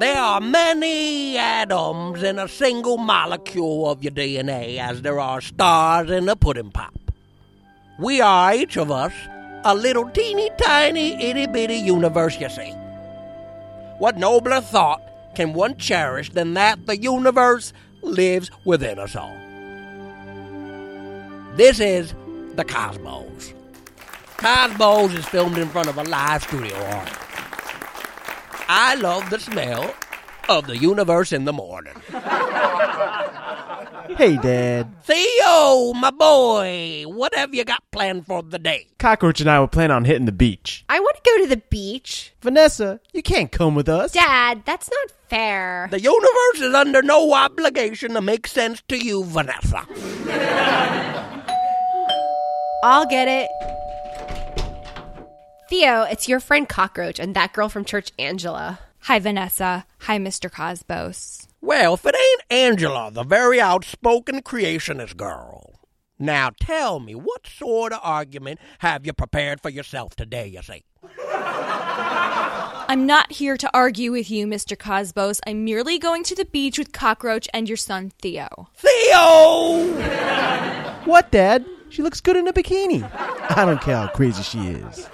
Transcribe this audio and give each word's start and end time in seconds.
There 0.00 0.16
are 0.16 0.40
many 0.40 1.36
atoms 1.36 2.22
in 2.22 2.38
a 2.38 2.48
single 2.48 2.96
molecule 2.96 3.86
of 3.86 4.02
your 4.02 4.12
DNA, 4.12 4.78
as 4.78 5.02
there 5.02 5.20
are 5.20 5.42
stars 5.42 6.10
in 6.10 6.26
a 6.26 6.36
pudding 6.36 6.70
pop. 6.70 6.98
We 7.98 8.22
are, 8.22 8.54
each 8.54 8.78
of 8.78 8.90
us, 8.90 9.12
a 9.62 9.74
little 9.74 10.08
teeny 10.08 10.48
tiny 10.56 11.22
itty 11.22 11.48
bitty 11.48 11.74
universe, 11.74 12.40
you 12.40 12.48
see. 12.48 12.70
What 13.98 14.16
nobler 14.16 14.62
thought 14.62 15.02
can 15.34 15.52
one 15.52 15.76
cherish 15.76 16.30
than 16.30 16.54
that 16.54 16.86
the 16.86 16.96
universe 16.96 17.74
lives 18.00 18.50
within 18.64 18.98
us 18.98 19.14
all? 19.14 19.36
This 21.56 21.78
is 21.78 22.14
the 22.54 22.64
Cosbos. 22.64 23.52
Cosbos 24.38 25.12
is 25.12 25.26
filmed 25.26 25.58
in 25.58 25.68
front 25.68 25.88
of 25.88 25.98
a 25.98 26.04
live 26.04 26.42
studio 26.42 26.74
audience. 26.74 27.19
I 28.72 28.94
love 28.94 29.30
the 29.30 29.40
smell 29.40 29.92
of 30.48 30.68
the 30.68 30.78
universe 30.78 31.32
in 31.32 31.44
the 31.44 31.52
morning. 31.52 31.92
Hey, 34.16 34.36
Dad. 34.36 34.86
Theo, 35.02 35.92
my 35.94 36.12
boy, 36.12 37.02
what 37.08 37.34
have 37.34 37.52
you 37.52 37.64
got 37.64 37.82
planned 37.90 38.26
for 38.26 38.44
the 38.44 38.60
day? 38.60 38.86
Cockroach 39.00 39.40
and 39.40 39.50
I 39.50 39.58
were 39.58 39.66
planning 39.66 39.96
on 39.96 40.04
hitting 40.04 40.26
the 40.26 40.30
beach. 40.30 40.84
I 40.88 41.00
want 41.00 41.16
to 41.16 41.22
go 41.24 41.38
to 41.42 41.48
the 41.48 41.56
beach. 41.56 42.32
Vanessa, 42.42 43.00
you 43.12 43.24
can't 43.24 43.50
come 43.50 43.74
with 43.74 43.88
us. 43.88 44.12
Dad, 44.12 44.62
that's 44.64 44.88
not 44.88 45.16
fair. 45.28 45.88
The 45.90 46.00
universe 46.00 46.60
is 46.60 46.72
under 46.72 47.02
no 47.02 47.34
obligation 47.34 48.12
to 48.14 48.20
make 48.20 48.46
sense 48.46 48.84
to 48.86 48.96
you, 48.96 49.24
Vanessa. 49.24 49.84
I'll 52.84 53.06
get 53.06 53.26
it. 53.26 53.50
Theo, 55.70 56.02
it's 56.02 56.28
your 56.28 56.40
friend 56.40 56.68
Cockroach 56.68 57.20
and 57.20 57.36
that 57.36 57.52
girl 57.52 57.68
from 57.68 57.84
church, 57.84 58.10
Angela. 58.18 58.80
Hi, 59.02 59.20
Vanessa. 59.20 59.86
Hi, 60.00 60.18
Mr. 60.18 60.50
Cosbos. 60.50 61.46
Well, 61.60 61.94
if 61.94 62.04
it 62.04 62.16
ain't 62.16 62.42
Angela, 62.50 63.12
the 63.12 63.22
very 63.22 63.60
outspoken 63.60 64.42
creationist 64.42 65.16
girl. 65.16 65.78
Now 66.18 66.50
tell 66.60 66.98
me, 66.98 67.14
what 67.14 67.46
sort 67.46 67.92
of 67.92 68.00
argument 68.02 68.58
have 68.80 69.06
you 69.06 69.12
prepared 69.12 69.60
for 69.60 69.68
yourself 69.68 70.16
today, 70.16 70.48
you 70.48 70.60
see? 70.60 70.82
I'm 72.88 73.06
not 73.06 73.30
here 73.30 73.56
to 73.56 73.70
argue 73.72 74.10
with 74.10 74.28
you, 74.28 74.48
Mr. 74.48 74.76
Cosbos. 74.76 75.40
I'm 75.46 75.64
merely 75.64 76.00
going 76.00 76.24
to 76.24 76.34
the 76.34 76.46
beach 76.46 76.80
with 76.80 76.90
Cockroach 76.90 77.48
and 77.54 77.68
your 77.68 77.76
son, 77.76 78.10
Theo. 78.20 78.70
Theo! 78.74 79.86
What, 81.04 81.30
Dad? 81.30 81.64
She 81.90 82.02
looks 82.02 82.20
good 82.20 82.36
in 82.36 82.48
a 82.48 82.52
bikini. 82.52 83.08
I 83.56 83.64
don't 83.64 83.80
care 83.80 83.96
how 83.96 84.08
crazy 84.08 84.42
she 84.42 84.58
is. 84.58 85.08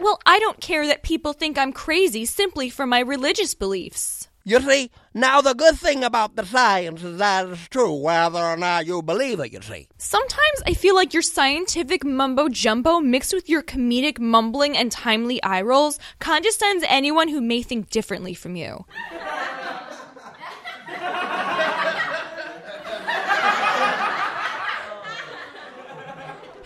Well, 0.00 0.18
I 0.24 0.38
don't 0.38 0.60
care 0.60 0.86
that 0.86 1.02
people 1.02 1.34
think 1.34 1.58
I'm 1.58 1.74
crazy 1.74 2.24
simply 2.24 2.70
for 2.70 2.86
my 2.86 3.00
religious 3.00 3.54
beliefs. 3.54 4.28
You 4.44 4.58
see, 4.60 4.90
now 5.12 5.42
the 5.42 5.52
good 5.52 5.76
thing 5.76 6.02
about 6.02 6.34
the 6.34 6.46
science 6.46 7.02
is 7.02 7.18
that 7.18 7.50
it's 7.50 7.68
true 7.68 7.94
whether 7.94 8.38
or 8.38 8.56
not 8.56 8.86
you 8.86 9.02
believe 9.02 9.38
it, 9.40 9.52
you 9.52 9.60
see. 9.60 9.88
Sometimes 9.98 10.62
I 10.66 10.72
feel 10.72 10.94
like 10.94 11.12
your 11.12 11.22
scientific 11.22 12.02
mumbo 12.02 12.48
jumbo 12.48 13.00
mixed 13.00 13.34
with 13.34 13.50
your 13.50 13.62
comedic 13.62 14.18
mumbling 14.18 14.74
and 14.74 14.90
timely 14.90 15.42
eye 15.42 15.60
rolls 15.60 15.98
condescends 16.18 16.82
anyone 16.88 17.28
who 17.28 17.42
may 17.42 17.60
think 17.60 17.90
differently 17.90 18.32
from 18.32 18.56
you. 18.56 18.86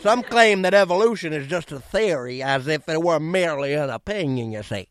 Some 0.04 0.22
claim 0.22 0.60
that 0.62 0.74
evolution 0.74 1.32
is 1.32 1.46
just 1.46 1.72
a 1.72 1.80
theory, 1.80 2.42
as 2.42 2.66
if 2.66 2.86
it 2.90 3.02
were 3.02 3.18
merely 3.18 3.72
an 3.72 3.88
opinion, 3.88 4.52
you 4.52 4.62
see. 4.62 4.90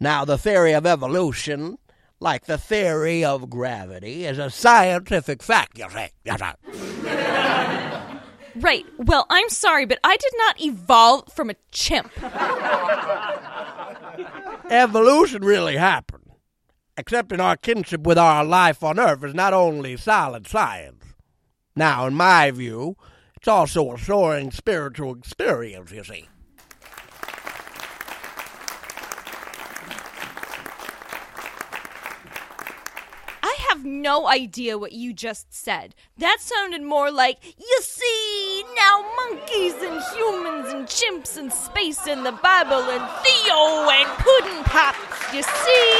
Now, 0.00 0.24
the 0.24 0.36
theory 0.36 0.72
of 0.72 0.84
evolution, 0.84 1.78
like 2.18 2.46
the 2.46 2.58
theory 2.58 3.24
of 3.24 3.48
gravity, 3.48 4.24
is 4.24 4.40
a 4.40 4.50
scientific 4.50 5.44
fact, 5.44 5.78
you 5.78 5.86
see. 5.90 6.08
Right. 8.56 8.84
Well, 8.98 9.26
I'm 9.30 9.48
sorry, 9.48 9.86
but 9.86 10.00
I 10.02 10.16
did 10.16 10.32
not 10.36 10.60
evolve 10.60 11.32
from 11.32 11.48
a 11.48 11.54
chimp. 11.70 12.10
Evolution 14.70 15.42
really 15.42 15.76
happened. 15.76 16.24
Accepting 16.96 17.40
our 17.40 17.56
kinship 17.56 18.02
with 18.02 18.18
our 18.18 18.44
life 18.44 18.82
on 18.82 18.98
Earth 18.98 19.22
is 19.22 19.34
not 19.34 19.54
only 19.54 19.96
solid 19.96 20.48
science. 20.48 21.04
Now, 21.76 22.06
in 22.08 22.14
my 22.14 22.50
view, 22.50 22.96
it's 23.42 23.48
also 23.48 23.90
a 23.90 23.98
soaring 23.98 24.52
spiritual 24.52 25.16
experience, 25.16 25.90
you 25.90 26.04
see. 26.04 26.28
I 33.42 33.56
have 33.68 33.84
no 33.84 34.28
idea 34.28 34.78
what 34.78 34.92
you 34.92 35.12
just 35.12 35.52
said. 35.52 35.96
That 36.18 36.36
sounded 36.38 36.82
more 36.82 37.10
like, 37.10 37.38
you 37.58 37.78
see, 37.80 38.64
now 38.76 39.04
monkeys 39.26 39.74
and 39.74 40.00
humans 40.14 40.72
and 40.72 40.86
chimps 40.86 41.36
and 41.36 41.52
space 41.52 42.06
and 42.06 42.24
the 42.24 42.30
Bible 42.30 42.76
and 42.76 43.10
Theo 43.24 43.90
and 43.90 44.08
pudding 44.18 44.62
pops, 44.66 45.34
you 45.34 45.42
see? 45.42 45.91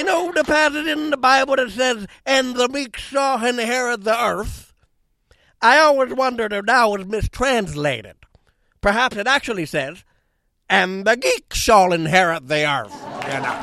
You 0.00 0.06
know 0.06 0.32
the 0.32 0.44
passage 0.44 0.86
in 0.86 1.10
the 1.10 1.18
Bible 1.18 1.56
that 1.56 1.70
says, 1.72 2.06
and 2.24 2.54
the 2.54 2.70
meek 2.70 2.96
shall 2.96 3.44
inherit 3.44 4.02
the 4.02 4.18
earth? 4.18 4.72
I 5.60 5.76
always 5.80 6.14
wondered 6.14 6.54
if 6.54 6.64
that 6.64 6.84
was 6.86 7.04
mistranslated. 7.04 8.16
Perhaps 8.80 9.18
it 9.18 9.26
actually 9.26 9.66
says, 9.66 10.02
and 10.70 11.04
the 11.04 11.18
geek 11.18 11.52
shall 11.52 11.92
inherit 11.92 12.48
the 12.48 12.64
earth. 12.66 12.94
You 13.26 13.40
know. 13.42 13.58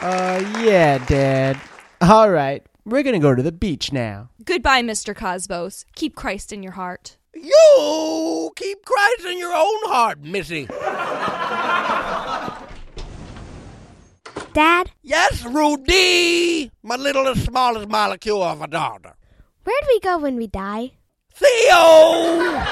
Uh, 0.00 0.60
yeah, 0.60 0.98
Dad. 1.06 1.60
All 2.00 2.30
right, 2.32 2.66
we're 2.84 3.04
gonna 3.04 3.20
go 3.20 3.36
to 3.36 3.44
the 3.44 3.52
beach 3.52 3.92
now. 3.92 4.30
Goodbye, 4.44 4.82
Mr. 4.82 5.14
Cosbos. 5.14 5.84
Keep 5.94 6.16
Christ 6.16 6.52
in 6.52 6.64
your 6.64 6.72
heart. 6.72 7.16
You 7.32 8.50
keep 8.56 8.84
Christ 8.84 9.24
in 9.24 9.38
your 9.38 9.54
own 9.54 9.82
heart, 9.84 10.20
Missy. 10.20 10.66
Dad, 14.52 14.90
Yes, 15.02 15.44
Rudy, 15.44 16.70
my 16.82 16.96
littlest, 16.96 17.44
smallest 17.46 17.88
molecule 17.88 18.42
of 18.42 18.60
a 18.60 18.66
daughter. 18.66 19.14
where 19.64 19.80
do 19.82 19.86
we 19.88 20.00
go 20.00 20.18
when 20.18 20.36
we 20.36 20.46
die? 20.46 20.92
Theo! 21.32 22.64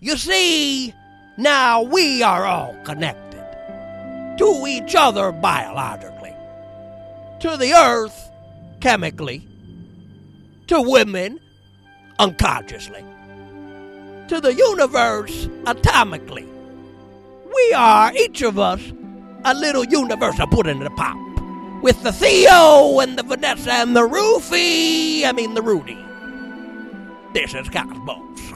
You 0.00 0.16
see, 0.16 0.94
now 1.36 1.82
we 1.82 2.22
are 2.22 2.44
all 2.44 2.74
connected 2.84 3.25
to 4.38 4.66
each 4.66 4.94
other 4.94 5.32
biologically, 5.32 6.34
to 7.40 7.56
the 7.56 7.72
earth 7.72 8.30
chemically, 8.80 9.46
to 10.66 10.80
women 10.80 11.40
unconsciously, 12.18 13.04
to 14.28 14.40
the 14.40 14.54
universe 14.54 15.46
atomically. 15.64 16.46
We 17.54 17.72
are, 17.74 18.12
each 18.14 18.42
of 18.42 18.58
us, 18.58 18.80
a 19.44 19.54
little 19.54 19.84
universe 19.84 20.38
I 20.40 20.46
put 20.46 20.66
in 20.66 20.80
the 20.80 20.90
pop. 20.90 21.16
With 21.82 22.02
the 22.02 22.12
Theo 22.12 22.98
and 23.00 23.18
the 23.18 23.22
Vanessa 23.22 23.72
and 23.72 23.94
the 23.94 24.04
Roofy, 24.04 25.24
I 25.24 25.32
mean 25.32 25.54
the 25.54 25.62
Rudy. 25.62 25.98
This 27.32 27.54
is 27.54 27.68
Cosbos. 27.68 28.55